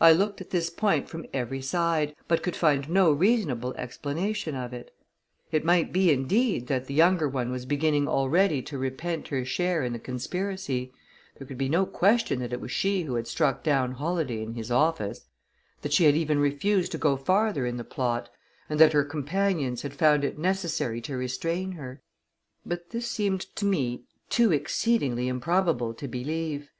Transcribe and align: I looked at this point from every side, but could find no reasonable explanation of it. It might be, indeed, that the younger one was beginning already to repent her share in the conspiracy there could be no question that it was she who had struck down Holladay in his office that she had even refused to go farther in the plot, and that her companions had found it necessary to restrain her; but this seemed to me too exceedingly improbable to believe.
I 0.00 0.10
looked 0.10 0.40
at 0.40 0.50
this 0.50 0.70
point 0.70 1.08
from 1.08 1.24
every 1.32 1.62
side, 1.62 2.16
but 2.26 2.42
could 2.42 2.56
find 2.56 2.88
no 2.90 3.12
reasonable 3.12 3.74
explanation 3.74 4.56
of 4.56 4.72
it. 4.72 4.92
It 5.52 5.64
might 5.64 5.92
be, 5.92 6.10
indeed, 6.10 6.66
that 6.66 6.86
the 6.86 6.94
younger 6.94 7.28
one 7.28 7.52
was 7.52 7.64
beginning 7.64 8.08
already 8.08 8.60
to 8.62 8.76
repent 8.76 9.28
her 9.28 9.44
share 9.44 9.84
in 9.84 9.92
the 9.92 10.00
conspiracy 10.00 10.92
there 11.38 11.46
could 11.46 11.58
be 11.58 11.68
no 11.68 11.86
question 11.86 12.40
that 12.40 12.52
it 12.52 12.60
was 12.60 12.72
she 12.72 13.02
who 13.04 13.14
had 13.14 13.28
struck 13.28 13.62
down 13.62 13.92
Holladay 13.92 14.42
in 14.42 14.54
his 14.54 14.72
office 14.72 15.26
that 15.82 15.92
she 15.92 16.06
had 16.06 16.16
even 16.16 16.40
refused 16.40 16.90
to 16.90 16.98
go 16.98 17.16
farther 17.16 17.64
in 17.64 17.76
the 17.76 17.84
plot, 17.84 18.30
and 18.68 18.80
that 18.80 18.92
her 18.92 19.04
companions 19.04 19.82
had 19.82 19.94
found 19.94 20.24
it 20.24 20.40
necessary 20.40 21.00
to 21.02 21.16
restrain 21.16 21.70
her; 21.78 22.02
but 22.66 22.90
this 22.90 23.06
seemed 23.08 23.42
to 23.54 23.64
me 23.64 24.02
too 24.28 24.50
exceedingly 24.50 25.28
improbable 25.28 25.94
to 25.94 26.08
believe. 26.08 26.68